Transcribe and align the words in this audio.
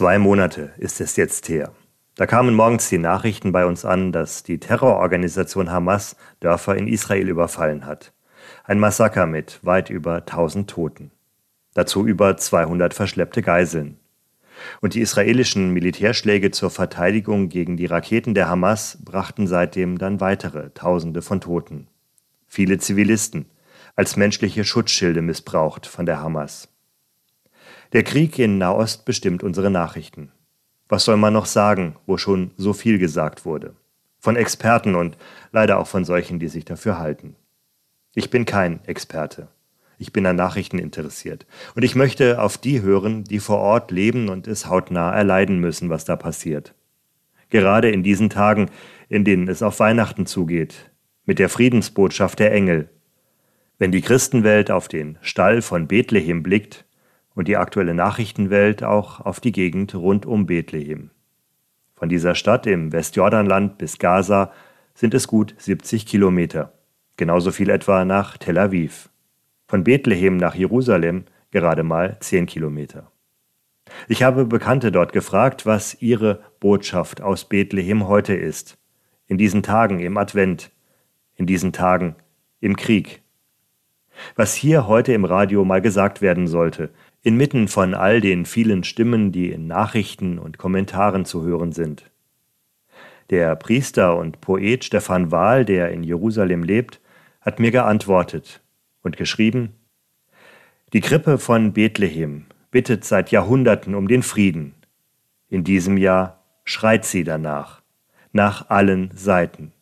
Zwei 0.00 0.18
Monate 0.18 0.72
ist 0.78 1.02
es 1.02 1.16
jetzt 1.16 1.50
her. 1.50 1.72
Da 2.14 2.24
kamen 2.24 2.54
morgens 2.54 2.88
die 2.88 2.96
Nachrichten 2.96 3.52
bei 3.52 3.66
uns 3.66 3.84
an, 3.84 4.12
dass 4.12 4.42
die 4.42 4.56
Terrororganisation 4.56 5.70
Hamas 5.70 6.16
Dörfer 6.40 6.74
in 6.74 6.88
Israel 6.88 7.28
überfallen 7.28 7.84
hat. 7.84 8.14
Ein 8.64 8.78
Massaker 8.78 9.26
mit 9.26 9.60
weit 9.62 9.90
über 9.90 10.14
1000 10.14 10.70
Toten. 10.70 11.10
Dazu 11.74 12.06
über 12.06 12.38
200 12.38 12.94
verschleppte 12.94 13.42
Geiseln. 13.42 13.98
Und 14.80 14.94
die 14.94 15.02
israelischen 15.02 15.68
Militärschläge 15.74 16.50
zur 16.50 16.70
Verteidigung 16.70 17.50
gegen 17.50 17.76
die 17.76 17.84
Raketen 17.84 18.32
der 18.32 18.48
Hamas 18.48 18.96
brachten 19.04 19.46
seitdem 19.46 19.98
dann 19.98 20.18
weitere 20.18 20.70
Tausende 20.70 21.20
von 21.20 21.42
Toten. 21.42 21.88
Viele 22.46 22.78
Zivilisten 22.78 23.50
als 23.96 24.16
menschliche 24.16 24.64
Schutzschilde 24.64 25.20
missbraucht 25.20 25.86
von 25.86 26.06
der 26.06 26.22
Hamas. 26.22 26.69
Der 27.92 28.04
Krieg 28.04 28.38
in 28.38 28.58
Nahost 28.58 29.04
bestimmt 29.04 29.42
unsere 29.42 29.68
Nachrichten. 29.68 30.30
Was 30.88 31.04
soll 31.04 31.16
man 31.16 31.32
noch 31.32 31.46
sagen, 31.46 31.96
wo 32.06 32.18
schon 32.18 32.52
so 32.56 32.72
viel 32.72 32.98
gesagt 32.98 33.44
wurde? 33.44 33.74
Von 34.20 34.36
Experten 34.36 34.94
und 34.94 35.16
leider 35.50 35.78
auch 35.80 35.88
von 35.88 36.04
solchen, 36.04 36.38
die 36.38 36.46
sich 36.46 36.64
dafür 36.64 37.00
halten. 37.00 37.34
Ich 38.14 38.30
bin 38.30 38.44
kein 38.44 38.84
Experte. 38.84 39.48
Ich 39.98 40.12
bin 40.12 40.24
an 40.24 40.36
Nachrichten 40.36 40.78
interessiert. 40.78 41.46
Und 41.74 41.82
ich 41.82 41.96
möchte 41.96 42.40
auf 42.40 42.58
die 42.58 42.80
hören, 42.80 43.24
die 43.24 43.40
vor 43.40 43.58
Ort 43.58 43.90
leben 43.90 44.28
und 44.28 44.46
es 44.46 44.66
hautnah 44.66 45.12
erleiden 45.12 45.58
müssen, 45.58 45.90
was 45.90 46.04
da 46.04 46.14
passiert. 46.14 46.74
Gerade 47.48 47.90
in 47.90 48.04
diesen 48.04 48.30
Tagen, 48.30 48.70
in 49.08 49.24
denen 49.24 49.48
es 49.48 49.64
auf 49.64 49.80
Weihnachten 49.80 50.26
zugeht, 50.26 50.90
mit 51.24 51.40
der 51.40 51.48
Friedensbotschaft 51.48 52.38
der 52.38 52.52
Engel. 52.52 52.88
Wenn 53.78 53.90
die 53.90 54.00
Christenwelt 54.00 54.70
auf 54.70 54.86
den 54.86 55.18
Stall 55.22 55.60
von 55.60 55.88
Bethlehem 55.88 56.44
blickt, 56.44 56.84
und 57.34 57.48
die 57.48 57.56
aktuelle 57.56 57.94
Nachrichtenwelt 57.94 58.82
auch 58.82 59.20
auf 59.20 59.40
die 59.40 59.52
Gegend 59.52 59.94
rund 59.94 60.26
um 60.26 60.46
Bethlehem. 60.46 61.10
Von 61.94 62.08
dieser 62.08 62.34
Stadt 62.34 62.66
im 62.66 62.92
Westjordanland 62.92 63.78
bis 63.78 63.98
Gaza 63.98 64.52
sind 64.94 65.14
es 65.14 65.28
gut 65.28 65.54
70 65.58 66.06
Kilometer, 66.06 66.72
genauso 67.16 67.50
viel 67.52 67.70
etwa 67.70 68.04
nach 68.04 68.38
Tel 68.38 68.58
Aviv. 68.58 69.10
Von 69.68 69.84
Bethlehem 69.84 70.36
nach 70.36 70.54
Jerusalem 70.54 71.24
gerade 71.50 71.82
mal 71.82 72.16
10 72.20 72.46
Kilometer. 72.46 73.10
Ich 74.08 74.22
habe 74.22 74.44
Bekannte 74.44 74.92
dort 74.92 75.12
gefragt, 75.12 75.66
was 75.66 76.00
ihre 76.00 76.40
Botschaft 76.60 77.20
aus 77.20 77.48
Bethlehem 77.48 78.08
heute 78.08 78.34
ist, 78.34 78.78
in 79.26 79.38
diesen 79.38 79.62
Tagen 79.62 80.00
im 80.00 80.16
Advent, 80.16 80.70
in 81.36 81.46
diesen 81.46 81.72
Tagen 81.72 82.16
im 82.60 82.76
Krieg. 82.76 83.22
Was 84.36 84.54
hier 84.54 84.86
heute 84.86 85.12
im 85.12 85.24
Radio 85.24 85.64
mal 85.64 85.80
gesagt 85.80 86.20
werden 86.20 86.46
sollte, 86.46 86.90
inmitten 87.22 87.68
von 87.68 87.94
all 87.94 88.20
den 88.20 88.46
vielen 88.46 88.84
Stimmen, 88.84 89.32
die 89.32 89.50
in 89.50 89.66
Nachrichten 89.66 90.38
und 90.38 90.58
Kommentaren 90.58 91.24
zu 91.24 91.42
hören 91.42 91.72
sind. 91.72 92.10
Der 93.30 93.54
Priester 93.56 94.16
und 94.16 94.40
Poet 94.40 94.84
Stefan 94.84 95.30
Wahl, 95.30 95.64
der 95.64 95.90
in 95.90 96.02
Jerusalem 96.02 96.62
lebt, 96.62 97.00
hat 97.40 97.60
mir 97.60 97.70
geantwortet 97.70 98.60
und 99.02 99.16
geschrieben 99.16 99.74
Die 100.92 101.00
Krippe 101.00 101.38
von 101.38 101.72
Bethlehem 101.72 102.46
bittet 102.70 103.04
seit 103.04 103.30
Jahrhunderten 103.30 103.94
um 103.94 104.08
den 104.08 104.22
Frieden. 104.22 104.74
In 105.48 105.64
diesem 105.64 105.96
Jahr 105.96 106.44
schreit 106.64 107.04
sie 107.04 107.24
danach, 107.24 107.82
nach 108.32 108.70
allen 108.70 109.10
Seiten. 109.14 109.72